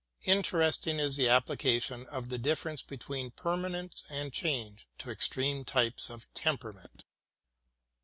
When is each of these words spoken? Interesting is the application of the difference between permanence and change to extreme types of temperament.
Interesting 0.25 0.97
is 0.97 1.15
the 1.15 1.29
application 1.29 2.07
of 2.07 2.29
the 2.29 2.39
difference 2.39 2.81
between 2.81 3.29
permanence 3.29 4.03
and 4.09 4.33
change 4.33 4.87
to 4.97 5.11
extreme 5.11 5.63
types 5.63 6.09
of 6.09 6.25
temperament. 6.33 7.03